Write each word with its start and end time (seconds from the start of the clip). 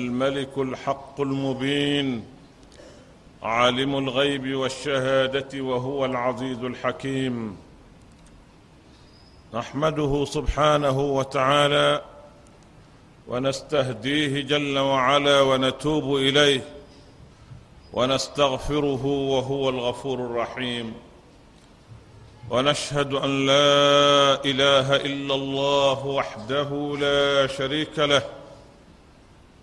الملك 0.00 0.58
الحق 0.58 1.20
المبين 1.20 2.24
عالم 3.42 3.96
الغيب 3.98 4.54
والشهادة 4.54 5.60
وهو 5.60 6.04
العزيز 6.04 6.58
الحكيم. 6.58 7.56
نحمده 9.54 10.24
سبحانه 10.24 11.00
وتعالى 11.00 12.02
ونستهديه 13.28 14.40
جل 14.40 14.78
وعلا 14.78 15.40
ونتوب 15.40 16.16
إليه 16.16 16.64
ونستغفره 17.92 19.06
وهو 19.06 19.68
الغفور 19.68 20.18
الرحيم. 20.18 20.94
ونشهد 22.50 23.12
أن 23.14 23.46
لا 23.46 24.44
إله 24.44 24.96
إلا 24.96 25.34
الله 25.34 26.06
وحده 26.06 26.96
لا 27.00 27.46
شريك 27.46 27.98
له 27.98 28.22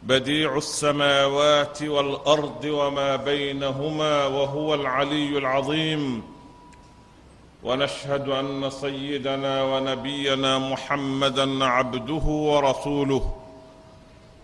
بديع 0.07 0.57
السماوات 0.57 1.83
والأرض 1.83 2.65
وما 2.65 3.15
بينهما 3.15 4.25
وهو 4.25 4.73
العلي 4.73 5.38
العظيم. 5.38 6.23
ونشهد 7.63 8.29
أن 8.29 8.70
سيدنا 8.70 9.63
ونبينا 9.63 10.57
محمدا 10.59 11.65
عبده 11.65 12.23
ورسوله 12.23 13.35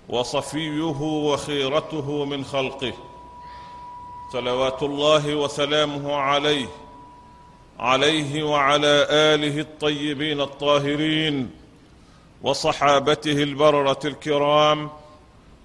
وصفيه 0.09 1.01
وخيرته 1.01 2.25
من 2.25 2.45
خلقه. 2.45 2.93
صلوات 4.33 4.83
الله 4.83 5.35
وسلامه 5.35 6.15
عليه 6.15 6.67
عليه 7.79 8.43
وعلى 8.43 9.07
آله 9.09 9.59
الطيبين 9.59 10.41
الطاهرين 10.41 11.51
وصحابته 12.43 13.43
البررة 13.43 13.99
الكرام 14.05 14.89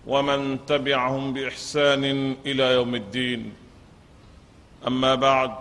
ومن 0.09 0.67
تبعهم 0.67 1.33
بإحسان 1.33 2.37
إلى 2.47 2.63
يوم 2.63 2.95
الدين. 2.95 3.53
أما 4.87 5.15
بعد 5.15 5.55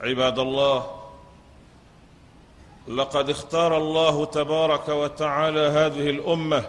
عباد 0.00 0.38
الله 0.38 0.90
لقد 2.88 3.30
اختار 3.30 3.76
الله 3.76 4.24
تبارك 4.24 4.88
وتعالى 4.88 5.60
هذه 5.60 6.10
الأمة 6.10 6.64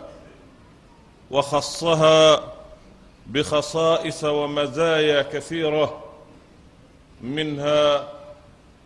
وخصها 1.32 2.44
بخصائص 3.28 4.24
ومزايا 4.24 5.22
كثيرة 5.22 6.04
منها 7.22 7.98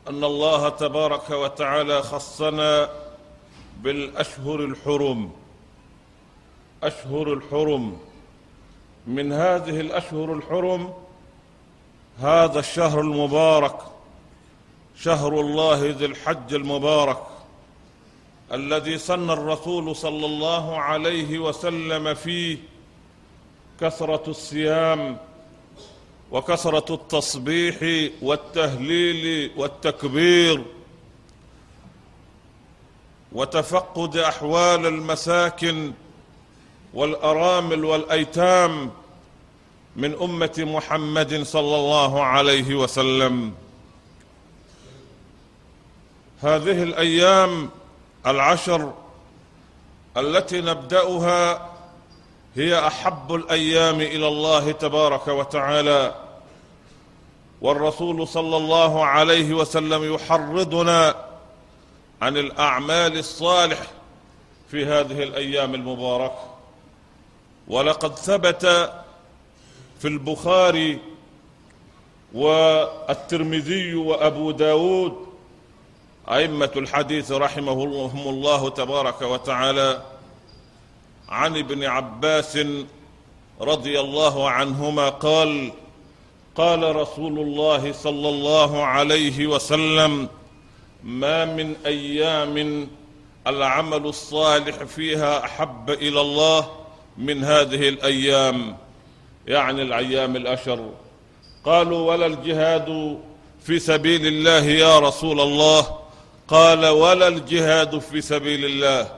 أن 0.08 0.24
الله 0.24 0.70
تبارك 0.70 1.30
وتعالى 1.30 2.02
خصنا 2.02 2.90
بالأشهر 3.78 4.60
الحرم. 4.60 5.39
أشهر 6.84 7.34
الحرم. 7.34 7.98
من 9.08 9.32
هذه 9.32 9.80
الأشهر 9.80 10.34
الحرم 10.34 10.94
هذا 12.20 12.60
الشهر 12.60 13.02
المبارك 13.02 13.76
شهر 14.96 15.40
الله 15.40 15.90
ذي 15.90 16.06
الحج 16.06 16.54
المبارك 16.54 17.22
الذي 18.52 18.98
سن 18.98 19.30
الرسول 19.30 19.96
صلى 19.96 20.26
الله 20.26 20.78
عليه 20.78 21.40
وسلم 21.40 22.14
فيه 22.14 22.58
كثرة 23.82 24.24
الصيام 24.30 25.18
وكثرة 26.32 26.94
التصبيح 26.94 28.10
والتهليل 28.22 29.52
والتكبير 29.58 30.66
وتفقد 33.32 34.18
أحوال 34.18 34.86
المساكن 34.86 35.94
والأرامل 36.94 37.86
والأيتام 37.86 38.92
من 39.96 40.22
أمة 40.22 40.56
محمد 40.58 41.44
صلى 41.44 41.76
الله 41.76 42.24
عليه 42.24 42.76
وسلم. 42.76 43.54
هذه 46.42 46.84
الأيام 46.84 47.70
العشر 48.28 48.94
التي 50.18 50.62
نبدأها 50.62 51.70
هي 52.56 52.88
أحب 52.88 53.36
الأيام 53.36 54.02
إلى 54.02 54.28
الله 54.28 54.72
تبارك 54.72 55.28
وتعالى. 55.28 56.16
والرسول 57.62 58.28
صلى 58.28 58.58
الله 58.58 59.06
عليه 59.06 59.54
وسلم 59.54 60.14
يحرضنا 60.14 61.16
عن 62.22 62.38
الأعمال 62.38 63.18
الصالح 63.18 63.82
في 64.72 64.86
هذه 64.86 65.24
الأيام 65.24 65.76
المباركة. 65.76 66.59
ولقد 67.70 68.16
ثبت 68.16 68.66
في 70.00 70.08
البخاري 70.08 71.00
والترمذي 72.34 73.96
وأبو 73.96 74.52
داود 74.52 75.14
أئمة 76.30 76.72
الحديث 76.76 77.32
رحمهم 77.32 78.30
الله 78.30 78.70
تبارك 78.70 79.22
وتعالى 79.22 80.04
عن 81.30 81.58
ابن 81.58 81.84
عباس 81.84 82.60
رضي 83.62 84.00
الله 84.00 84.50
عنهما 84.50 85.10
قال 85.10 85.72
قال 86.56 86.96
رسول 86.96 87.40
الله 87.40 87.92
صلى 87.92 88.30
الله 88.30 88.84
عليه 88.84 89.48
وسلم 89.48 90.28
ما 91.04 91.46
من 91.46 91.76
أيام 91.86 92.88
العمل 93.48 94.06
الصالح 94.06 94.84
فيها 94.84 95.46
أحب 95.46 95.90
إلى 95.90 96.22
الله 96.22 96.79
من 97.20 97.44
هذه 97.44 97.90
الأيام 97.90 98.78
يعني 99.48 99.82
الأيام 99.82 100.36
الأشر. 100.36 100.90
قالوا 101.66 102.12
ولا 102.12 102.26
الجهاد 102.26 103.20
في 103.64 103.80
سبيل 103.80 104.28
الله 104.28 104.64
يا 104.64 105.00
رسول 105.00 105.42
الله. 105.42 106.00
قال 106.48 106.86
ولا 106.86 107.28
الجهاد 107.28 108.00
في 108.00 108.22
سبيل 108.22 108.66
الله 108.66 109.12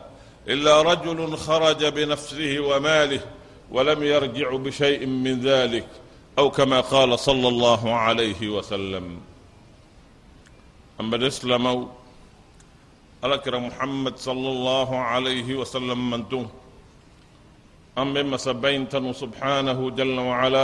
إلا 0.47 0.81
رجل 0.81 1.37
خرج 1.37 1.85
بنفسه 1.85 2.59
وماله 2.59 3.21
ولم 3.71 4.03
يرجع 4.03 4.55
بشيء 4.55 5.05
من 5.05 5.41
ذلك 5.41 5.87
أو 6.37 6.51
كما 6.51 6.81
قال 6.81 7.19
صلى 7.19 7.47
الله 7.47 7.93
عليه 7.93 8.49
وسلم. 8.49 9.19
أما 10.99 11.15
الإسلام 11.15 11.87
alakira 13.21 13.59
muhammad 13.61 14.17
sallallahu 14.17 14.97
alaihi 14.97 15.53
wasallam 15.53 16.09
mantum 16.09 16.49
an 17.95 18.13
be 18.13 18.23
masa 18.23 18.53
bayin 18.53 18.87
tanu 18.87 19.11
subhanahu 19.13 19.91
jalla 19.95 20.21
wa 20.23 20.35
ala 20.45 20.63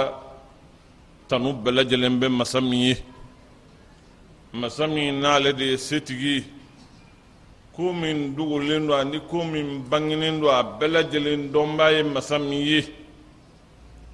tanu 1.27 1.51
bɛɛ 1.53 1.71
lajɛlen 1.75 2.19
bɛ 2.19 2.27
masa 2.31 2.61
min 2.61 2.79
ye 2.87 2.95
masa 4.53 4.87
min 4.87 5.19
n'ale 5.19 5.51
de 5.53 5.65
ye 5.65 5.77
setigi 5.77 6.45
ko 7.75 7.91
min 7.91 8.33
dogolen 8.35 8.87
do 8.87 8.93
ani 8.93 9.19
ko 9.27 9.43
min 9.43 9.83
bangenen 9.89 10.39
do 10.39 10.47
a 10.47 10.63
bɛɛ 10.63 10.87
lajɛlen 10.87 11.51
dɔnbaa 11.51 11.91
ye 11.97 12.03
masa 12.03 12.39
min 12.39 12.61
ye 12.65 12.79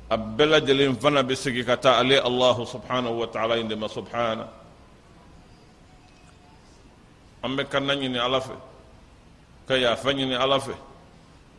a 0.10 0.18
bɛɛ 0.18 0.46
lajɛlen 0.50 0.96
fana 1.00 1.22
bɛ 1.24 1.36
segi 1.36 1.64
ka 1.64 1.76
taa 1.78 2.00
ale 2.00 2.18
allahu 2.18 2.66
subhanahu 2.66 3.20
wa 3.20 3.26
ta'ala 3.28 3.58
in 3.60 3.68
de 3.68 3.76
ma 3.76 3.88
subhana 3.88 4.48
an 7.44 7.56
bɛ 7.56 7.70
kanna 7.70 7.94
ɲini 7.96 8.18
ala 8.18 8.40
fɛ 8.42 8.56
ka 9.68 9.76
yafa 9.78 10.10
ɲini 10.14 10.34
ala 10.34 10.58
fɛ 10.60 10.74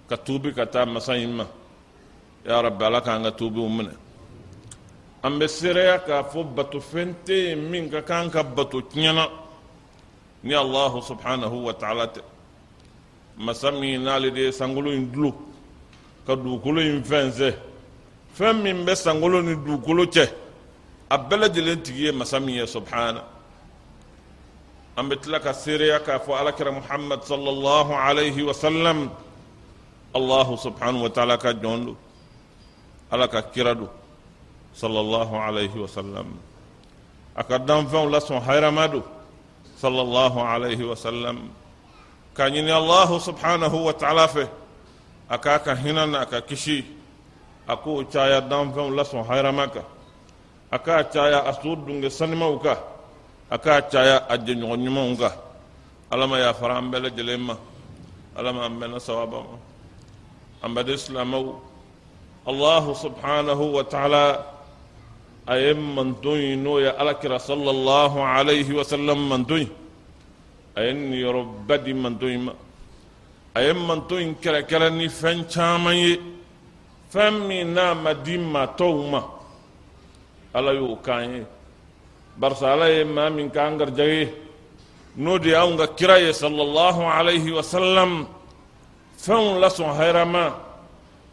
ka 0.08 0.16
tuubi 0.16 0.52
ka 0.54 0.64
taa 0.66 0.86
masa 0.86 1.16
in 1.16 1.32
ma 1.36 1.46
ya 2.44 2.60
rabbi 2.62 2.84
ala 2.84 3.00
k'an 3.00 3.22
ka 3.24 3.30
tuubiw 3.32 3.68
minɛ 3.68 3.92
an 5.24 5.38
bɛ 5.38 5.46
seereya 5.48 5.98
k'a 6.04 6.22
fɔ 6.24 6.44
bato 6.54 6.78
fɛn 6.80 7.14
tɛ 7.24 7.34
yen 7.48 7.70
min 7.70 7.88
ka 7.90 8.02
kan 8.02 8.28
ka 8.30 8.42
bato 8.42 8.80
tiɲɛna 8.82 9.24
ni 10.42 10.54
allahu 10.54 11.00
subhanahu 11.00 11.64
wa 11.64 11.72
ta'ala 11.72 12.06
tɛ 12.08 12.20
masa 13.38 13.72
min 13.72 14.02
n'ale 14.04 14.30
de 14.30 14.40
ye 14.42 14.50
sankolo 14.52 14.92
in 14.92 15.10
dulo 15.10 15.32
ka 16.26 16.34
dugukolo 16.36 16.80
in 16.80 17.02
fɛnsɛ 17.02 17.54
fɛn 18.36 18.62
min 18.62 18.84
bɛ 18.84 18.94
sankolo 18.94 19.40
ni 19.42 19.54
dugukolo 19.56 20.04
cɛ 20.06 20.28
a 21.10 21.16
bɛɛ 21.18 21.36
lajɛlen 21.48 21.82
tigi 21.82 22.02
ye 22.04 22.12
masa 22.12 22.38
min 22.38 22.56
ye 22.56 22.66
subhana 22.66 23.24
an 24.98 25.08
bɛ 25.08 25.16
tila 25.22 25.40
ka 25.40 25.52
seereya 25.54 26.00
k'a 26.04 26.18
fɔ 26.20 26.36
alakira 26.40 26.70
muhammad 26.74 27.20
sallallahu 27.22 27.92
alayhi 27.96 28.42
wa 28.44 28.52
sallam 28.52 29.10
allahu 30.14 30.56
subhanahu 30.56 31.02
wa 31.02 31.08
ta'ala 31.10 31.38
ka 31.38 31.52
jɔn 31.52 31.86
do 31.86 31.96
ala 33.10 33.28
ka 33.28 33.42
kira 33.42 33.74
do 33.74 33.88
sallallahu 34.74 35.34
alayhi 35.34 35.74
wa 35.78 35.86
sallam 35.88 36.26
a 37.36 37.42
ka 37.44 37.58
danfɛnw 37.58 38.10
lasɔn 38.10 38.40
hayrama 38.42 38.88
do 38.90 39.02
sallallahu 39.78 40.38
alayhi 40.38 40.86
wa 40.88 40.94
sallam 40.94 41.48
ka 42.34 42.44
ɲini 42.48 42.70
allahu 42.70 43.18
subhanahu 43.20 43.84
wa 43.84 43.92
ta'ala 43.92 44.28
fɛ 44.28 44.48
a 45.28 45.38
k'a 45.38 45.58
ka 45.62 45.74
hinɛ 45.74 46.10
na 46.10 46.20
a 46.22 46.26
ka 46.26 46.40
kisi 46.40 46.84
a 47.66 47.76
k'o 47.76 48.04
caya 48.10 48.40
danfɛnw 48.40 48.94
lasɔn 48.94 49.26
hayrama 49.26 49.66
kan 49.72 49.84
a 50.70 50.78
k'a 50.78 51.04
caya 51.10 51.42
a 51.46 51.52
so 51.54 51.74
dunge 51.74 52.06
sanimaw 52.10 52.58
kan 52.62 52.78
a 53.50 53.58
k'a 53.58 53.82
caya 53.90 54.26
a 54.28 54.38
jɛɲɔgɔn 54.38 54.78
ɲumanw 54.84 55.18
kan 55.18 55.32
ala 56.10 56.26
ma 56.26 56.36
yafara 56.38 56.78
an 56.78 56.90
bɛɛ 56.90 57.02
lajɛlen 57.10 57.40
ma 57.40 57.56
ala 58.36 58.52
ma 58.52 58.66
an 58.66 58.78
bɛɛ 58.78 58.90
na 58.90 58.98
sawaba 58.98 59.38
ma 59.42 59.56
de 60.72 60.96
silamɛw 60.96 61.60
الله 62.44 62.84
سبحانه 62.92 63.60
وتعالى 63.76 64.24
أيم 65.48 65.96
من 65.96 66.20
دوين 66.20 66.66
يا 66.66 66.92
ألكر 67.02 67.32
صلى 67.38 67.70
الله 67.70 68.12
عليه 68.24 68.68
وسلم 68.68 69.28
من 69.28 69.48
دوين 69.48 69.68
أين 70.76 71.12
يربدي 71.24 71.92
من 71.96 72.18
دوين 72.20 72.52
أيم 73.56 73.88
من 73.88 74.00
دوين 74.08 74.34
كلا 74.44 74.60
كلا 74.60 75.08
فن 75.08 75.48
شامي. 75.48 76.20
فمي 77.14 77.64
نام 77.64 78.08
ديما 78.08 78.64
توما. 78.76 79.22
ألا 80.56 80.72
يوكاين 80.72 81.46
برسالة 82.38 82.84
على 82.84 83.04
ما 83.04 83.28
من 83.28 83.48
كانغر 83.48 83.88
جاي. 83.88 84.28
نودي 85.16 85.56
أونغا 85.56 85.86
كراي 85.96 86.32
صلى 86.32 86.62
الله 86.62 86.96
عليه 87.06 87.46
وسلم. 87.52 88.26
fɛnw 89.24 89.58
lasɔn 89.60 89.90
hɛrɛma 89.98 90.44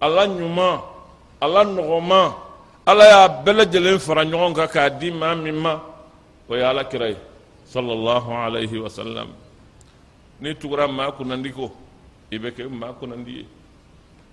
ala 0.02 0.26
ɲuman 0.28 0.80
la 1.42 1.64
nɔgɔma 1.64 2.22
ala 2.86 3.04
y'a 3.12 3.28
bɛɛ 3.44 3.54
lajɛlen 3.58 4.00
fara 4.00 4.24
ɲɔgɔn 4.24 4.54
kan 4.56 4.68
k'a 4.68 4.90
di 5.00 5.12
maa 5.12 5.36
min 5.36 5.56
ma 5.56 5.74
o 6.50 6.56
ye 6.56 6.64
ala 6.64 6.84
kira 6.86 7.10
ye 7.10 7.18
sallallahu 7.66 8.30
alayhi 8.32 8.78
wa 8.80 8.90
sallam. 8.90 9.30
N'i 10.42 10.56
tugura 10.56 10.88
maa 10.88 11.12
kunnandi 11.12 11.52
ko 11.54 11.72
i 12.32 12.38
bɛ 12.40 12.50
kɛ 12.56 12.70
maa 12.70 12.94
kunnandi 12.94 13.32
ye 13.32 13.46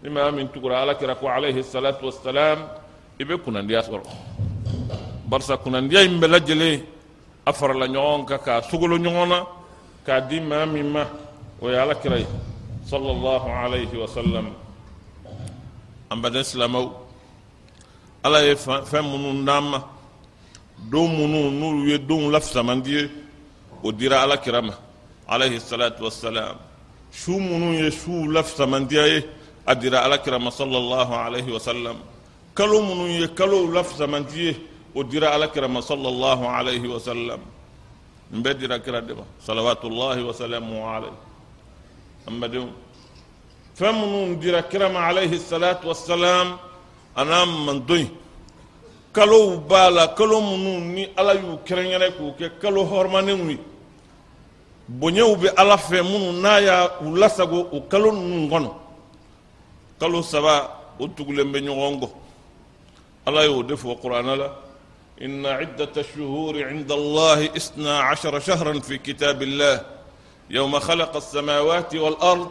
ni 0.03 0.09
maa 0.11 0.31
min 0.31 0.49
tugura 0.49 0.83
ala 0.83 0.95
ko 0.95 1.27
alayhi 1.27 1.63
salatu 1.63 2.05
wa 2.07 2.13
salam 2.13 2.59
i 3.19 3.25
bɛ 3.25 3.35
kunnandiya 3.45 3.83
sɔrɔ 3.83 4.05
barisa 5.29 5.57
kunnandiya 5.57 6.05
in 6.05 6.21
bɛɛ 6.21 6.29
lajɛlen 6.31 6.83
a 7.47 7.53
farala 7.53 7.87
ɲɔgɔn 7.89 8.27
kan 8.27 8.39
k'a 8.39 8.63
sogolo 8.71 8.97
ɲɔgɔn 8.99 9.29
na 9.29 9.47
k'a 10.07 10.21
di 10.29 10.41
maa 10.41 10.65
min 10.67 10.89
ma 10.93 11.05
o 11.61 11.69
ye 11.69 11.77
ala 11.77 11.95
ye 12.05 12.27
صلى 12.93 13.11
الله 13.17 13.43
عليه 13.62 13.93
وسلم 14.02 14.46
أم 16.12 16.19
بدن 16.23 16.43
سلامو 16.43 16.85
ألا 18.26 18.40
يفهم 18.50 19.06
من 19.14 19.25
النام 19.37 19.69
دوم 20.93 21.12
نور 21.61 21.76
يدوم 21.94 22.23
لفظ 22.37 22.56
من 22.69 22.79
دي 22.87 23.00
ودير 23.85 24.12
على 24.23 24.37
كرامة 24.44 24.75
عليه 25.29 25.55
الصلاة 25.61 25.96
والسلام 26.06 26.56
شو 27.20 27.35
من 27.38 27.62
يشو 27.85 28.17
لفظ 28.37 28.58
من 28.73 28.82
دي 28.90 29.23
أدير 29.69 29.94
على 30.05 30.17
كرامة 30.25 30.50
صلى 30.61 30.79
الله 30.82 31.08
عليه 31.25 31.49
وسلم 31.56 31.96
كلو 32.58 32.79
من 32.88 33.11
يكلو 33.23 33.61
لفظ 33.79 34.00
من 34.12 34.23
دي 34.32 34.56
ودير 34.94 35.25
على 35.35 35.46
كرامة 35.55 35.81
صلى 35.81 36.08
الله 36.08 36.40
عليه 36.56 36.85
وسلم 36.94 37.40
من 38.32 38.40
بدير 38.43 38.73
كرامة 38.85 39.25
صلوات 39.49 39.82
الله 39.90 40.17
وسلامه 40.29 40.85
عليه 40.94 41.28
اما 42.29 42.47
دوم 42.53 42.71
فمنون 43.79 44.39
دير 44.41 44.61
كرم 44.71 44.97
عليه 44.97 45.33
الصلاة 45.41 45.81
والسلام 45.89 46.49
أنا 47.21 47.45
من 47.67 47.87
دوي 47.89 48.07
كلو 49.17 49.57
بالا 49.71 50.07
كلو 50.19 50.41
منون 50.51 50.83
ني 50.95 51.05
ألا 51.19 51.33
يو 51.33 51.59
كرن 51.67 51.87
يلكو 51.95 52.27
كلو 52.63 52.83
هرمانوي 52.91 53.59
بنيو 55.01 55.35
بي 55.41 55.49
ألا 55.61 55.77
فمون 55.77 56.43
نايا 56.43 56.79
ولاسغو 57.05 57.61
وكلو 57.77 58.11
نون 58.13 58.67
كلو 60.01 60.21
سبا 60.33 60.57
وتغلم 61.01 61.49
بنيونغو 61.53 62.09
يو 63.29 63.41
يودف 63.41 63.83
وقرآن 63.91 64.29
لا. 64.41 64.49
إن 65.25 65.47
عدة 65.47 65.95
الشهور 66.05 66.55
عند 66.71 66.91
الله 66.93 67.39
إثنا 67.59 67.93
عشر 68.09 68.35
شهرا 68.49 68.73
في 68.81 68.99
كتاب 68.99 69.43
الله. 69.43 69.98
يوم 70.50 70.79
خلق 70.79 71.17
السماوات 71.17 71.95
والأرض 71.95 72.50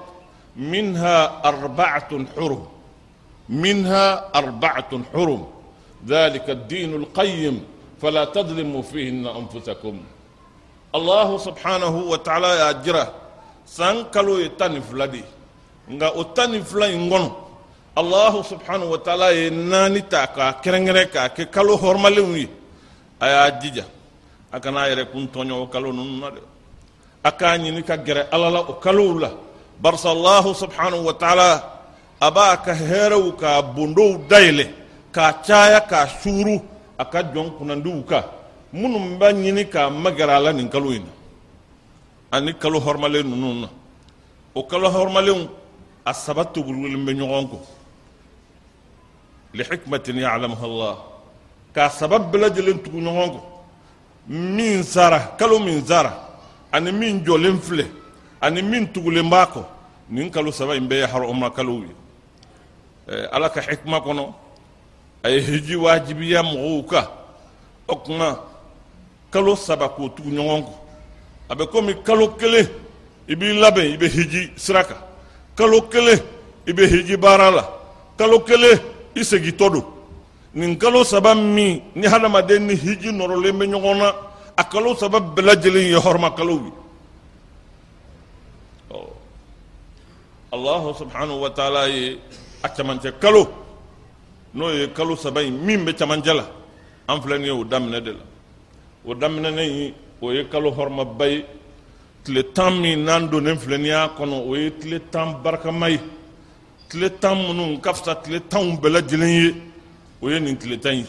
منها 0.55 1.41
أربعة 1.45 2.25
حرم 2.35 2.67
منها 3.49 4.31
أربعة 4.35 4.91
حرم. 5.13 5.47
ذلك 6.07 6.49
الدين 6.49 6.95
القيم 6.95 7.65
فلا 8.01 8.25
تظلموا 8.25 8.81
فيهن 8.81 9.27
أنفسكم. 9.27 9.95
الله 10.95 11.37
سبحانه 11.37 11.95
وتعالى 12.11 12.69
اجره 12.69 13.13
سانكلو 13.65 14.37
يتنف 14.37 14.93
لدي. 14.93 15.23
نغا 15.89 16.21
أتنف 16.21 16.75
الله 17.97 18.33
سبحانه 18.41 18.85
وتعالى 18.85 19.49
ناني 19.49 20.01
تاكا 20.01 20.51
كرنغريكا 20.51 21.27
كالو 21.27 21.75
هرمالي 21.75 22.21
وي. 22.21 22.47
جيجا 23.61 23.85
أكنا 24.53 24.87
يريكون 24.87 25.31
تونيو 25.31 25.67
كالو 25.67 25.91
نونو 25.91 26.31
a 27.27 27.31
k'a 27.39 27.57
ɲini 27.57 27.81
ka 27.83 27.95
gɛrɛ 27.97 28.21
ala 28.31 28.49
la 28.49 28.59
o 28.71 28.73
kalow 28.83 29.19
la 29.19 29.29
barisa 29.81 30.09
allahu 30.15 30.53
subhanahu 30.55 31.03
wa 31.07 31.13
taala 31.13 31.49
a 32.25 32.31
b'a 32.31 32.57
ka 32.65 32.73
hɛrɛw 32.73 33.25
k'a 33.39 33.61
bondow 33.75 34.11
dayɛlɛ 34.29 34.65
k'a 35.11 35.33
caya 35.45 35.79
k'a 35.89 36.07
suuru 36.21 36.55
a 36.97 37.03
ka 37.05 37.19
jɔn 37.33 37.49
kunnandiw 37.57 37.99
kan 38.09 38.23
minnu 38.73 39.63
k'a 39.73 39.89
magɛrɛ 39.89 40.35
la 40.43 40.51
nin 40.53 40.69
kalo 40.69 40.89
ani 42.31 42.53
kalo 42.61 42.79
hɔrɔmalen 42.79 43.25
ninnu 43.31 43.67
o 44.55 44.63
kalo 44.63 44.87
hɔrɔmalenw 44.89 45.49
a 46.05 46.13
saba 46.13 46.43
kɔ 46.45 46.63
lihikmatin 49.53 50.17
ya'lamuha 50.25 50.63
allah 50.69 50.95
k'a 51.73 51.89
saba 51.89 52.19
bɛɛ 52.19 52.53
tugu 52.83 52.99
ɲɔgɔn 53.01 53.39
min 54.29 54.83
sara 54.83 55.35
kalo 55.37 55.59
min 55.59 55.85
sara 55.85 56.26
ani 56.71 56.91
min 56.91 57.23
jɔlen 57.25 57.59
filɛ 57.59 57.85
ani 58.41 58.61
min 58.61 58.87
tugulen 58.87 59.29
b'a 59.29 59.45
kɔ 59.45 59.65
nin 60.09 60.29
kalo 60.29 60.51
saba 60.51 60.75
in 60.75 60.87
bɛɛ 60.87 60.99
ye 60.99 61.05
harɔma 61.05 61.53
kalow 61.53 61.81
ye. 61.81 61.93
Ala 63.31 63.49
ka 63.49 63.61
hikima 63.61 63.99
kɔnɔ 63.99 64.33
a 65.23 65.29
ye 65.29 65.41
hiji 65.41 65.75
wajibiya 65.75 66.43
mɔgɔw 66.43 66.87
kan 66.89 67.07
o 67.87 67.95
kuma 67.95 68.39
kalo 69.31 69.55
saba 69.55 69.89
k'o 69.89 70.09
tugu 70.15 70.29
ɲɔgɔn 70.29 70.63
kɔ. 70.63 70.73
A 71.49 71.55
bɛ 71.55 71.67
komi 71.71 71.93
kalo 72.03 72.27
kelen 72.37 72.67
i 73.29 73.35
b'i 73.35 73.53
labɛn 73.59 73.93
i 73.93 73.97
bɛ 73.97 74.07
hiji 74.09 74.51
sira 74.55 74.83
kan. 74.83 74.97
Kalo 75.55 75.81
kelen 75.81 76.19
i 76.67 76.71
bɛ 76.73 76.87
hiji 76.87 77.17
baara 77.17 77.51
la. 77.51 77.63
Kalo 78.17 78.39
kelen 78.39 78.79
i 79.15 79.21
segintɔ 79.21 79.71
don. 79.71 79.85
Nin 80.53 80.77
kalo 80.77 81.03
saba 81.03 81.35
min 81.35 81.81
ni 81.95 82.07
hadamaden 82.07 82.67
ni 82.67 82.75
hiji 82.75 83.11
nɔrɔlen 83.11 83.57
bɛ 83.57 83.65
ɲɔgɔn 83.71 83.97
na 83.97 84.13
a 84.57 84.63
kalo 84.63 84.95
saba 84.95 85.19
bɛɛ 85.19 85.41
lajɛlen 85.45 85.87
ye 85.91 85.97
hɔrɔma 85.97 86.35
kalow 86.35 86.59
ye 86.65 86.71
allahu 90.51 90.93
subhanahu 90.97 91.41
wa 91.41 91.49
taala 91.49 91.87
ye 91.89 92.17
a 92.63 92.69
camancɛ 92.69 93.19
kalo 93.19 93.47
n'o 94.55 94.71
ye 94.71 94.87
kalo 94.93 95.15
saba 95.15 95.41
in 95.41 95.63
min 95.65 95.85
bɛ 95.85 95.93
camancɛ 95.97 96.33
la 96.35 96.45
an 97.09 97.21
filɛ 97.21 97.37
nin 97.37 97.45
ye 97.45 97.51
o 97.51 97.63
daminɛ 97.63 98.01
de 98.03 98.11
la 98.11 98.23
o 99.05 99.13
daminɛnen 99.13 99.69
in 99.69 99.93
o 100.21 100.31
ye 100.31 100.43
kalo 100.49 100.71
hɔrɔmaba 100.71 101.25
ye 101.29 101.45
tile 102.23 102.43
tan 102.53 102.81
min 102.81 103.03
n'an 103.03 103.27
donnen 103.29 103.57
filɛ 103.57 103.77
nin 103.77 103.85
y'a 103.85 104.09
kɔnɔ 104.17 104.47
o 104.49 104.55
ye 104.55 104.71
tile 104.71 104.99
tan 105.11 105.35
barikama 105.43 105.89
ye 105.89 105.99
tile 106.89 107.09
tan 107.19 107.35
minnu 107.35 107.79
ka 107.81 107.93
fisa 107.93 108.15
tile 108.23 108.39
tanw 108.49 108.79
bɛɛ 108.81 108.89
lajɛlen 108.89 109.29
ye 109.29 109.55
o 110.21 110.29
ye 110.29 110.39
nin 110.39 110.57
tile 110.57 110.79
tan 110.79 110.95
ye 110.95 111.05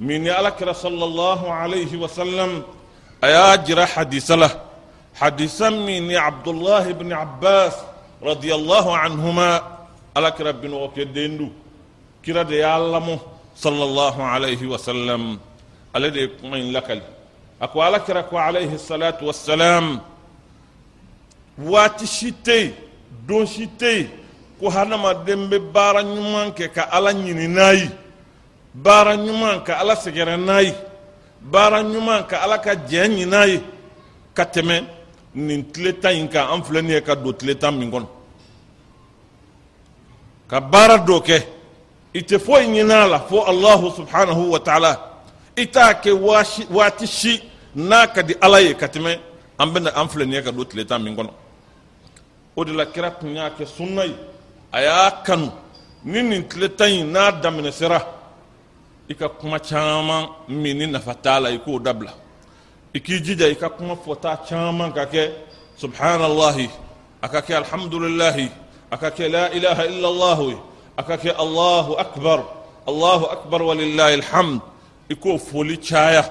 من 0.00 0.26
الله 0.30 0.72
صلى 0.72 1.04
الله 1.04 1.52
عليه 1.52 1.96
وسلم 1.96 2.62
أياجر 3.24 3.86
حديث 3.86 4.30
له. 4.30 4.50
حديث 5.14 5.62
من 5.62 6.16
عبد 6.16 6.48
الله 6.48 6.92
بن 6.92 7.12
عباس 7.12 7.74
رضي 8.22 8.54
الله 8.54 8.96
عنهما. 8.96 9.50
ألك 10.16 10.40
رب 10.40 10.62
وكدين 10.70 11.52
كرا 12.26 12.42
يعلمه 12.42 13.18
صلى 13.56 13.84
الله 13.84 14.16
عليه 14.22 14.62
وسلم. 14.66 15.38
الذي 15.96 16.20
يكون 16.20 16.72
لك 16.72 17.02
أكو 17.62 17.78
ألك 17.88 18.30
عليه 18.32 18.72
الصلاة 18.74 19.18
والسلام. 19.22 20.00
واتي 21.58 22.06
شتي 22.06 22.72
دون 23.26 23.46
شتي 23.46 24.08
كو 24.60 24.68
هانما 24.68 25.12
دم 25.26 25.50
ببارا 25.50 26.02
نمانك 26.02 26.70
كألا 26.70 27.12
نيني 27.12 27.46
نايي 27.46 27.90
baara 28.74 29.16
ɲuman 29.16 29.64
ka 29.64 29.78
ala 29.78 29.94
sɛgɛrɛ 29.94 30.36
n'a 30.36 30.62
ye 30.62 30.74
baara 31.40 31.82
ɲuman 31.82 32.26
ka 32.28 32.42
ala 32.42 32.58
ka 32.58 32.74
jɛ 32.74 33.08
ɲin'a 33.08 33.26
n'a 33.26 33.46
ye 33.46 33.62
ka 34.34 34.44
tɛmɛ 34.44 34.84
nin 35.34 35.62
tile 35.72 35.92
tan 36.00 36.14
in 36.16 36.28
kan 36.28 36.48
an 36.52 36.62
filɛ 36.62 36.82
nin 36.82 36.90
ye 36.92 37.00
ka 37.02 37.14
don 37.14 37.32
tile 37.32 37.54
tan 37.54 37.72
min 37.78 37.90
kɔnɔ 37.90 38.06
ka 40.48 40.60
baara 40.60 40.98
dɔ 40.98 41.22
kɛ 41.22 41.46
i 42.14 42.20
tɛ 42.20 42.38
foyi 42.38 42.66
ɲin'a 42.66 43.08
la 43.08 43.18
fo 43.20 43.44
allahu 43.44 43.90
subhanahu 43.90 44.50
wa 44.50 44.58
taala. 44.60 45.04
I 45.56 45.66
t'a 45.66 45.92
kɛ 45.94 46.12
waati 46.70 47.06
si 47.06 47.42
n'a 47.74 48.06
ka 48.06 48.22
di 48.22 48.34
ala 48.40 48.60
ye 48.60 48.74
ka 48.74 48.86
tɛmɛ 48.86 49.18
an 49.58 49.66
bɛna 49.72 49.90
an 49.96 50.08
filɛ 50.08 50.24
nin 50.24 50.32
ye 50.34 50.42
ka 50.42 50.50
don 50.52 50.64
tile 50.64 50.84
tan 50.84 51.02
min 51.02 51.16
kɔnɔ 51.16 51.30
o 52.56 52.64
de 52.64 52.72
la 52.72 52.86
kira 52.86 53.10
tun 53.10 53.34
y'a 53.34 53.50
kɛ 53.50 53.66
sunna 53.66 54.04
ye 54.06 54.16
a 54.72 54.82
y'a 54.82 55.22
kanu. 55.24 55.50
Ni 56.04 56.22
nin 56.22 56.48
tile 56.48 56.68
tan 56.74 56.88
in 56.90 57.12
n'a 57.12 57.32
daminɛ 57.32 57.72
sera 57.72 57.98
i 59.08 59.14
ka 59.14 59.28
kuma 59.28 59.58
caman 59.58 60.28
min 60.48 60.78
ni 60.78 60.86
nafa 60.86 61.14
t'a 61.14 61.40
la 61.40 61.48
i 61.50 61.58
k'o 61.58 61.78
dabila. 61.78 62.12
I 62.94 63.00
k'i 63.00 63.20
jija 63.24 63.48
i 63.48 63.54
ka 63.56 63.68
kuma 63.70 63.94
fɔta 63.96 64.36
caman 64.48 64.92
ka 64.92 65.04
kɛ 65.06 65.22
subhanallahi 65.76 66.68
a 67.22 67.28
ka 67.28 67.40
kɛ 67.40 67.54
alhamdulilahi 67.62 68.50
a 68.90 68.96
ka 68.98 69.10
kɛ 69.10 69.30
la 69.30 69.48
ilaha 69.52 69.82
illallah 69.86 70.38
ye 70.50 70.58
aka 70.98 71.16
ke 71.16 71.30
allahu 71.30 71.94
akbar 71.94 72.44
allahu 72.86 73.24
akbar 73.30 73.62
walillahi 73.62 74.14
alhamd. 74.20 74.60
I 75.10 75.14
k'o 75.14 75.38
foli 75.38 75.78
caya 75.78 76.22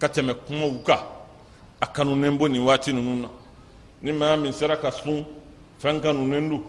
ka 0.00 0.08
tɛmɛ 0.08 0.34
kumaw 0.46 0.82
kan 0.84 0.98
a 1.80 1.86
kanunen 1.86 2.36
bo 2.38 2.46
nin 2.48 2.62
waati 2.64 2.92
ninnu 2.92 3.22
na. 3.22 3.28
Ni 4.02 4.12
maa 4.12 4.36
min 4.36 4.52
sera 4.52 4.76
ka 4.76 4.90
sun 4.90 5.24
fɛn 5.80 6.00
kanunen 6.00 6.48
do 6.50 6.64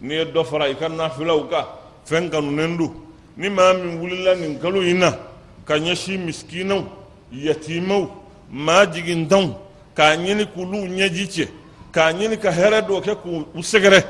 n'i 0.00 0.14
ye 0.14 0.24
dɔ 0.24 0.44
fara 0.46 0.68
i 0.68 0.74
ka 0.74 0.88
nafilaw 0.88 1.48
kan 1.50 1.66
fɛn 2.06 2.30
kanunen 2.30 2.76
do 2.78 2.94
ni 3.36 3.48
maa 3.50 3.72
min 3.74 3.98
wulila 4.00 4.34
nin 4.34 4.58
kalo 4.58 4.80
in 4.82 4.98
na 4.98 5.10
ka 5.66 5.74
ɲɛsin 5.78 6.18
misikinaw 6.26 6.82
yatimaw 7.32 8.02
maa 8.50 8.86
jigintanw 8.92 9.46
k'a 9.96 10.16
ɲini 10.16 10.44
k'olu 10.54 10.78
ɲɛji 10.96 11.24
cɛ 11.34 11.44
k'a 11.94 12.12
ɲini 12.12 12.36
ka 12.42 12.50
hɛrɛ 12.50 12.80
dɔ 12.88 13.00
kɛ 13.04 13.14
k'u 13.22 13.60
sɛgɛrɛ 13.62 14.00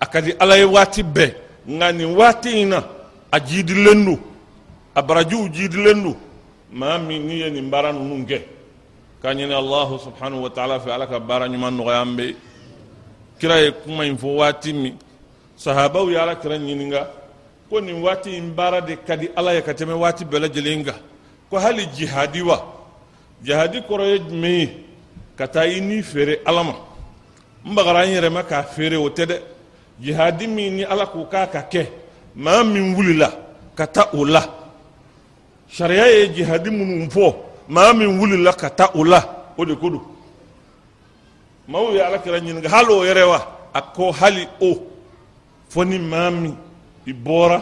a 0.00 0.06
ka 0.06 0.20
di 0.20 0.32
ala 0.38 0.56
ye 0.58 0.64
waati 0.64 1.02
bɛɛ 1.02 1.34
nka 1.68 1.92
nin 1.92 2.14
waati 2.16 2.60
in 2.62 2.68
na 2.68 2.84
a 3.32 3.40
jidilen 3.40 4.04
don 4.04 4.18
a 4.94 5.02
barajiw 5.02 5.48
jidilen 5.52 6.02
don 6.02 6.16
maa 6.72 6.98
min 6.98 7.22
n'i 7.26 7.38
ye 7.40 7.50
nin 7.50 7.70
baara 7.70 7.92
ninnu 7.92 8.26
kɛ 8.26 8.42
k'a 9.22 9.32
ɲini 9.34 9.52
alahu 9.54 9.98
subhanahu 9.98 10.42
wa 10.42 10.50
taala 10.50 10.78
fɛ 10.78 10.90
ala 10.92 11.06
ka 11.06 11.18
baara 11.20 11.48
ɲuman 11.48 11.72
nɔgɔya 11.74 12.02
an 12.02 12.16
bɛ 12.16 12.34
kira 13.40 13.60
ye 13.62 13.70
kuma 13.72 14.04
in 14.04 14.16
fɔ 14.18 14.36
waati 14.36 14.72
min 14.74 14.98
sahabaw 15.56 16.10
ye 16.10 16.16
ala 16.18 16.34
ɲininka 16.34 17.23
ko 17.74 17.80
nin 17.80 18.02
waati 18.02 18.36
in 18.36 18.54
baara 18.54 18.80
de 18.80 18.94
ka 19.06 19.16
di 19.16 19.26
ala 19.36 19.52
ye 19.54 19.62
ka 19.62 19.72
tɛmɛ 19.72 19.94
waati 20.02 20.24
bɛɛ 20.24 20.38
lajɛlen 20.42 20.84
kan. 20.84 20.98
Ko 21.50 21.58
hali 21.58 21.86
jihadi 21.96 22.40
wa? 22.42 22.56
Jihadi 23.42 23.78
kɔrɔ 23.88 24.04
ye 24.12 24.18
jumɛn 24.18 24.58
ye? 24.60 24.68
Ka 25.36 25.46
taa 25.48 25.66
i 25.66 25.80
ni 25.80 26.00
feere 26.02 26.38
ala 26.46 26.62
ma. 26.62 26.74
N 27.66 27.74
bagara 27.74 28.06
n 28.06 28.14
yɛrɛ 28.14 28.30
ma 28.30 28.42
k'a 28.44 28.62
feere 28.62 28.96
o 28.96 29.08
tɛ 29.10 29.26
dɛ. 29.26 29.36
Jihadi 30.00 30.46
min 30.46 30.76
ni 30.76 30.84
ala 30.84 31.06
k'o 31.06 31.26
k'a 31.28 31.46
ka 31.50 31.62
kɛ 31.62 31.86
maa 32.36 32.62
min 32.62 32.94
wulila 32.94 33.28
ka 33.74 33.86
taa 33.86 34.08
o 34.12 34.24
la. 34.24 34.42
Sariya 35.68 36.06
ye 36.06 36.28
jihadi 36.32 36.70
minnu 36.70 37.10
fɔ 37.10 37.34
maa 37.68 37.92
min 37.92 38.20
wulila 38.20 38.52
ka 38.56 38.70
taa 38.70 38.90
o 38.94 39.02
la. 39.02 39.20
O 39.58 39.64
de 39.64 39.74
ko 39.74 39.90
don. 39.90 40.02
Maaw 41.66 41.92
ye 41.92 42.00
ala 42.00 42.18
kɛra 42.18 42.38
ɲininka 42.38 42.68
hali 42.68 42.92
o 42.92 43.02
yɛrɛ 43.02 43.28
wa? 43.28 43.40
A 43.74 43.82
ko 43.82 44.12
hali 44.12 44.46
o 44.60 44.78
fo 45.68 45.82
ni 45.82 45.98
maa 45.98 46.30
min 46.30 46.56
i 47.06 47.12
bɔra 47.12 47.58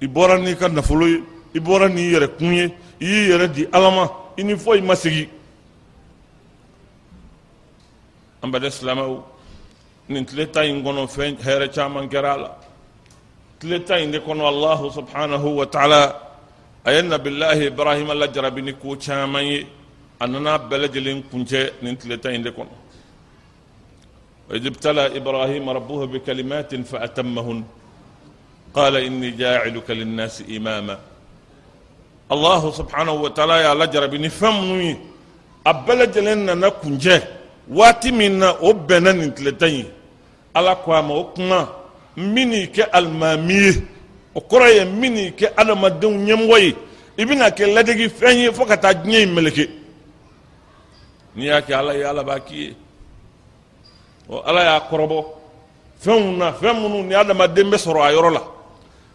i 0.00 0.06
bɔra 0.06 0.38
n'i 0.38 0.56
ka 0.56 0.68
nafolo 0.68 1.06
ye 1.06 1.22
i 1.54 1.60
bɔra 1.60 1.88
n'i 1.88 2.10
yɛrɛ 2.12 2.36
kun 2.38 2.52
ye 2.52 2.64
i 3.00 3.04
y'i 3.06 3.28
yɛrɛ 3.30 3.46
di 3.52 3.66
ala 3.72 3.90
ma 3.90 4.08
i 4.36 4.42
ni 4.42 4.54
foyi 4.56 4.80
ma 4.82 4.94
segi 4.94 5.28
an 8.42 8.50
bɛɛ 8.50 8.70
silamɛw 8.70 9.22
nin 10.08 10.24
tile 10.24 10.46
ta 10.50 10.62
in 10.64 10.82
kɔnɔ 10.82 11.06
fɛn 11.08 11.36
hɛrɛ 11.38 11.72
caman 11.74 12.08
kɛra 12.08 12.34
a 12.34 12.38
la 12.38 12.50
tile 13.58 13.80
ta 13.84 13.96
in 13.98 14.10
de 14.10 14.18
kɔnɔ 14.20 14.44
allahu 14.46 14.90
subhanahu 14.90 15.54
wa 15.56 15.64
taala 15.66 16.16
a 16.84 16.92
ye 16.92 17.02
nabilahi 17.02 17.66
ibrahima 17.70 18.14
lajarabi 18.14 18.62
ni 18.64 18.72
ko 18.74 18.96
caman 18.96 19.44
ye 19.46 19.66
a 20.20 20.26
nana 20.26 20.58
bɛɛ 20.58 20.88
lajɛlen 20.88 21.22
kuncɛ 21.30 21.82
nin 21.82 21.96
tile 21.96 22.18
ta 22.18 22.30
in 22.30 22.42
de 22.42 22.50
kɔnɔ 22.50 22.68
وإذ 24.50 24.66
ابتلى 24.66 25.04
إبراهيم 25.18 25.62
ربه 25.70 26.00
بكلمات 26.12 26.74
فأتمهن 26.74 27.58
قال 28.74 28.96
إني 28.96 29.30
جاعلك 29.30 29.90
للناس 29.90 30.44
إماما. 30.56 30.98
الله 32.32 32.62
سبحانه 32.70 33.12
وتعالى 33.12 33.56
يا 33.66 33.74
لجر 33.74 34.06
بنفهم 34.06 34.96
أبلج 35.66 36.18
لنا 36.18 36.54
نكون 36.54 36.98
جاه 36.98 37.22
واتي 37.70 38.10
منا 38.10 38.56
أبنا 38.62 39.12
نتلتين. 39.12 39.86
على 40.56 40.70
قوام 40.70 41.12
أكما 41.12 41.68
مني 42.16 42.66
كألمامي. 42.66 43.82
وكرة 44.34 44.84
مني 44.84 45.30
كألمدون 45.30 46.28
يموي. 46.28 46.74
ibina 47.20 47.50
ke 47.50 47.66
ladegi 47.66 48.08
fɛn 48.08 48.36
ye 48.38 48.52
fo 48.52 48.64
ka 48.64 48.76
taa 48.76 48.94
diɲɛ 48.94 49.22
in 49.22 49.34
meleke 49.34 49.68
n'i 51.36 51.46
y'a 51.46 51.60
kɛ 51.60 51.72
ala 51.74 51.92
ye 51.94 52.04
ala 52.04 52.24
b'a 52.24 52.40
k'i 52.40 52.56
ye 52.56 52.74
ɔ 54.30 54.36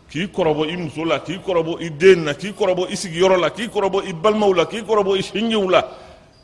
k'i 0.09 0.27
kɔrɔbɔ 0.27 0.69
i 0.69 0.77
muso 0.77 1.03
la 1.03 1.19
k'i 1.19 1.39
kɔrɔbɔ 1.39 1.81
i 1.81 1.89
den 1.89 2.23
na 2.25 2.33
k'i 2.33 2.53
kɔrɔbɔ 2.53 2.89
i 2.89 2.95
sigiyɔrɔ 2.95 3.39
la 3.39 3.49
k'i 3.49 3.67
kɔrɔbɔ 3.67 4.07
i 4.07 4.13
balimaw 4.13 4.53
la 4.53 4.65
k'i 4.65 4.81
kɔrɔbɔ 4.81 5.17
i 5.17 5.21
sinjiw 5.21 5.69
la. 5.69 5.81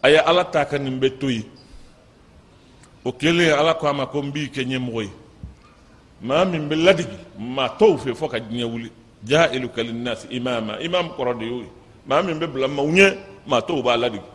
A 0.04 0.10
ye 0.10 0.18
ala 0.18 0.46
ta 0.46 0.66
ka 0.66 0.78
nin 0.78 1.00
bɛ 1.00 1.20
to 1.20 1.30
yen 1.30 1.46
o 3.06 3.12
kɛlen 3.12 3.54
ala 3.54 3.76
ko 3.76 3.88
a 3.88 3.94
ma 3.94 4.06
ko 4.06 4.22
n 4.22 4.32
b'i 4.32 4.50
kɛ 4.50 4.66
ɲɛmɔgɔ 4.66 5.02
ye. 5.04 5.12
Maa 6.22 6.46
min 6.46 6.68
bɛ 6.70 6.76
ladigi 6.76 7.18
maa 7.38 7.70
tɔw 7.78 7.98
fɛ 7.98 8.14
fɔ 8.14 8.30
ka 8.30 8.38
diɲɛ 8.40 8.66
wuli. 8.66 8.92
Jailu 9.24 9.70
kalinnasi 9.70 10.28
imama 10.32 10.82
imam 10.82 11.10
kɔrɔ 11.10 11.40
de 11.40 11.46
y'o 11.46 11.60
ye. 11.60 11.70
Maa 12.08 12.22
min 12.24 12.40
bɛ 12.40 12.48
bila 12.52 12.68
maaw 12.68 12.88
ɲɛ 12.88 13.18
maa 13.48 13.62
tɔw 13.62 13.84
b'a 13.84 13.98
ladigi. 13.98 14.26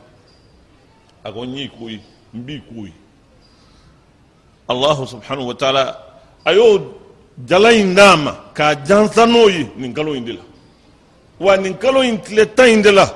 A 1.25 1.33
ko 1.33 1.43
n 1.43 1.57
y'i 1.57 1.69
ko 1.69 1.89
ye 1.89 2.01
n 2.33 2.43
b'i 2.45 2.61
ko 2.61 2.85
ye. 2.85 2.93
Alahu 4.69 5.07
subhanahu 5.07 5.47
wa 5.47 5.55
taala 5.55 5.97
a 6.45 6.53
y'o 6.55 6.95
jala 7.45 7.73
in 7.73 7.95
d'a 7.95 8.17
ma 8.17 8.46
k'a 8.57 8.75
jansa 8.89 9.27
n'o 9.27 9.49
ye 9.49 9.63
nin 9.77 9.93
kalo 9.95 10.15
in 10.15 10.25
de 10.25 10.33
la. 10.39 10.43
Wa 11.45 11.57
nin 11.57 11.75
kalo 11.77 12.01
in 12.01 12.19
tile 12.25 12.45
tan 12.57 12.69
in 12.69 12.83
de 12.83 12.93
la. 12.93 13.07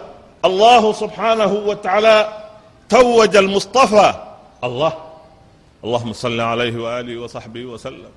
Subhanahu 1.02 1.66
wa 1.68 1.76
taala 1.76 2.40
توج 2.90 3.36
المصطفى 3.36 4.14
الله 4.64 4.92
اللهم 5.84 6.12
صل 6.12 6.40
عليه 6.40 6.76
واله 6.82 7.16
وصحبه 7.22 7.64
وسلم 7.64 8.10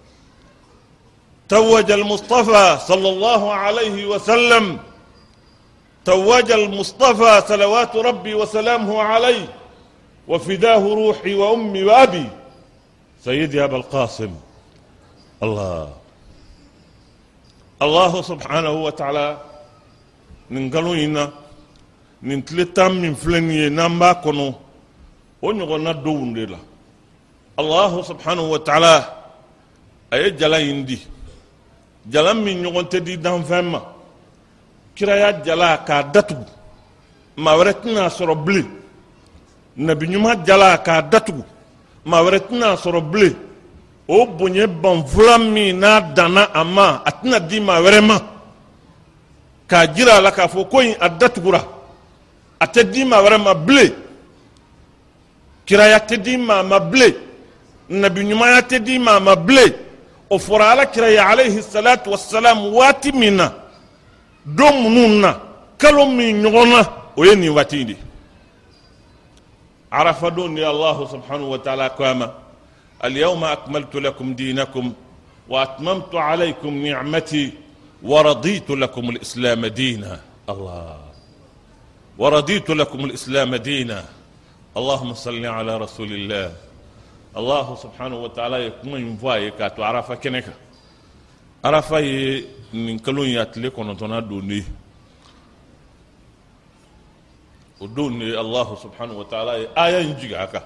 توج 1.50 1.92
المصطفى 1.92 2.78
صلى 2.88 3.10
الله 3.10 3.54
عليه 3.54 4.06
وسلم 4.06 4.80
توج 6.06 6.52
المصطفى 6.52 7.44
صلوات 7.48 7.96
ربي 7.96 8.34
وسلامه 8.36 9.02
عليه 9.02 9.48
وفداه 10.28 10.80
روحي 10.80 11.34
وامي 11.36 11.84
وابي 11.84 12.26
سيدي 13.24 13.64
ابا 13.64 13.78
القاسم 13.78 14.32
الله 15.44 15.90
الله 17.86 18.14
سبحانه 18.32 18.76
وتعالى 18.86 19.28
من 20.54 20.64
قالوا 20.74 21.28
من 22.28 22.38
تلتام 22.48 22.92
من 23.04 23.14
فلني 23.22 23.70
نام 23.78 24.00
باكونو 24.00 24.48
ونغنى 25.44 25.94
دون 26.06 26.30
ديلا. 26.36 26.60
الله 27.62 27.92
سبحانه 28.10 28.46
وتعالى 28.54 28.96
أي 30.14 30.30
جلا 30.40 30.60
يندي 30.70 31.00
جلا 32.14 32.34
من 32.46 32.64
نغن 32.64 32.86
تدي 32.92 33.16
دان 33.26 33.44
فاما. 33.50 33.82
كرايا 34.98 35.30
جلا 35.48 35.72
كادتو. 35.88 36.40
ما 37.44 37.52
ورتنا 37.60 38.04
سربلي. 38.18 38.64
نبي 39.78 40.06
نما 40.14 40.34
جلا 40.48 40.72
كادتو. 40.88 41.40
ما 42.12 42.20
ورتنا 42.26 42.70
سربلي. 42.84 43.32
O 44.08 44.26
bonya 44.26 44.68
banfula 44.68 45.38
min 45.38 45.80
n'a 45.80 46.02
danna 46.02 46.44
a 46.54 46.64
ma 46.64 47.02
a 47.06 47.12
tɛna 47.12 47.40
di 47.40 47.60
maa 47.60 47.82
wɛrɛ 47.82 48.02
ma 48.02 48.18
k'a 49.68 49.88
jira 49.94 50.18
a 50.18 50.22
la 50.22 50.32
k'a 50.32 50.48
fɔ 50.48 50.70
ko 50.70 50.80
in 50.82 50.96
a 51.00 51.10
datugura 51.10 51.62
a 52.60 52.66
tɛ 52.68 52.84
di 52.92 53.04
maa 53.06 53.22
wɛrɛ 53.24 53.38
ma 53.44 53.54
bilen 53.54 53.94
kiraya 55.66 56.00
tɛ 56.00 56.18
di 56.22 56.38
ma 56.38 56.80
bilen 56.80 57.14
nabi 57.90 58.22
ɲumanya 58.24 58.62
tɛ 58.62 58.80
di 58.84 59.00
maa 59.00 59.20
ma 59.20 59.36
bilen 59.36 59.74
o 60.30 60.38
fɔra 60.38 60.72
alakira 60.72 61.10
ye 61.10 61.18
alayhi 61.20 61.62
salatu 61.62 62.10
wasalam 62.12 62.74
waati 62.74 63.12
min 63.14 63.36
na 63.38 63.54
don 64.46 64.74
minnu 64.84 65.20
na 65.22 65.40
kalo 65.78 66.06
min 66.08 66.44
ɲɔgɔn 66.44 66.70
na 66.70 66.82
o 67.16 67.24
ye 67.24 67.36
nin 67.36 67.52
waati 67.54 67.86
de 67.86 67.96
arafa 69.92 70.30
don 70.32 70.50
de 70.56 70.62
subhanahu 70.62 71.50
wa 71.52 71.58
taala 71.60 71.90
ko 71.96 72.04
a 72.04 72.14
ma 72.16 72.28
اليوم 73.04 73.44
أكملت 73.44 73.96
لكم 73.96 74.34
دينكم 74.34 74.94
وأتممت 75.50 76.16
عليكم 76.16 76.86
نعمتي 76.86 77.52
ورضيت 78.04 78.70
لكم 78.70 79.10
الإسلام 79.10 79.66
دينا. 79.66 80.22
الله. 80.50 81.00
ورضيت 82.18 82.70
لكم 82.70 83.06
الإسلام 83.06 83.56
دينا. 83.56 84.06
اللهم 84.78 85.14
صل 85.14 85.46
على 85.46 85.78
رسول 85.78 86.12
الله. 86.14 86.56
الله 87.38 87.76
سبحانه 87.76 88.18
وتعالى 88.24 88.66
يكون 88.66 89.02
ينفايك 89.02 89.62
أتعرف 89.62 90.12
كنك 90.12 90.54
أعرف 91.66 91.94
من 92.74 93.00
كلون 93.00 93.28
يتلك 93.28 93.78
ونطنا 93.78 94.20
دوني. 94.20 94.64
ودوني 97.82 98.40
الله 98.40 98.68
سبحانه 98.76 99.14
وتعالى. 99.14 99.68
آية 99.78 99.98
ينجيك 100.08 100.62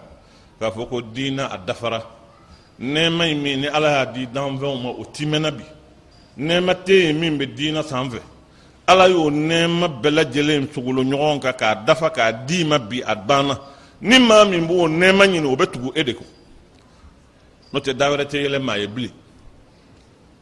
كفوق 0.62 0.94
الدين 0.94 1.40
الدفرة. 1.40 2.17
Nɛɛma 2.80 3.32
in 3.32 3.42
min 3.42 3.62
ni 3.62 3.68
ala 3.68 3.90
y'a 3.90 4.06
di 4.06 4.28
danfɛnw 4.28 4.82
ma 4.82 4.90
o 4.90 5.04
timɛnna 5.06 5.52
bi. 5.52 5.64
Nɛɛma 6.38 6.74
tɛ 6.86 6.94
yen 6.94 7.20
min 7.20 7.38
bɛ 7.38 7.46
diina 7.56 7.82
sanfɛ 7.84 8.20
ala 8.88 9.08
y'o 9.10 9.30
nɛɛma 9.30 9.88
bɛɛ 10.02 10.10
lajɛlen 10.18 10.68
sogolo 10.74 11.02
ɲɔgɔn 11.04 11.40
kan 11.42 11.54
k'a 11.54 11.76
dafa 11.86 12.10
k'a 12.10 12.32
d'i 12.46 12.64
ma 12.64 12.78
bi 12.80 13.02
a 13.06 13.16
banna 13.16 13.60
ni 14.02 14.20
maa 14.20 14.46
min 14.46 14.66
b'o 14.68 14.88
nɛɛma 14.88 15.26
ɲini 15.28 15.46
o 15.46 15.56
bɛ 15.56 15.66
tugu 15.72 15.92
e 15.96 16.04
de 16.04 16.14
kɔ 16.14 16.26
n'o 17.74 17.80
tɛ 17.80 17.94
dawɛrɛ 17.94 18.26
tɛ 18.32 18.38
yɛlɛ 18.44 18.60
maa 18.62 18.78
ye 18.78 18.88
bilen 18.88 19.12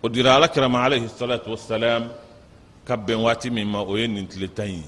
o 0.04 0.10
dira 0.10 0.36
alakirama 0.36 0.84
alayhi 0.86 1.08
salatu 1.10 1.50
wasalam 1.52 2.10
ka 2.86 2.96
bɛn 2.98 3.22
waati 3.24 3.50
min 3.50 3.66
ma 3.68 3.80
o 3.82 3.96
ye 3.96 4.08
nin 4.08 4.28
tile 4.28 4.48
tan 4.54 4.68
ye 4.68 4.84